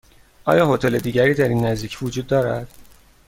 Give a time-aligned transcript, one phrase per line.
[0.45, 2.67] آیا هتل دیگری در این نزدیکی وجود دارد؟